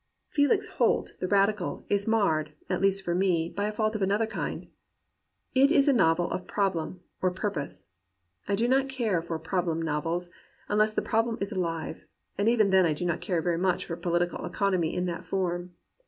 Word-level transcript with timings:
Felix 0.29 0.67
Holt, 0.67 1.11
the 1.19 1.27
Radical 1.27 1.85
is 1.87 2.07
marred, 2.07 2.53
at 2.71 2.81
least 2.81 3.05
for 3.05 3.13
me, 3.13 3.47
by 3.55 3.67
a 3.67 3.71
fault 3.71 3.93
of 3.95 4.01
another 4.01 4.25
kind. 4.25 4.65
It 5.53 5.71
is 5.71 5.87
a 5.87 5.93
novel 5.93 6.31
of 6.31 6.47
problem, 6.47 7.01
of 7.21 7.35
purpose. 7.35 7.85
I 8.47 8.55
do 8.55 8.67
not 8.67 8.89
care 8.89 9.21
for 9.21 9.37
problem 9.37 9.79
novels, 9.79 10.31
unless 10.67 10.95
the 10.95 11.03
problem 11.03 11.37
is 11.39 11.51
alive, 11.51 12.03
and 12.35 12.49
even 12.49 12.71
then 12.71 12.87
I 12.87 12.93
do 12.93 13.05
not 13.05 13.21
care 13.21 13.43
very 13.43 13.59
much 13.59 13.85
for 13.85 13.95
political 13.95 14.43
economy 14.43 14.95
in 14.95 15.05
that 15.05 15.23
form. 15.23 15.75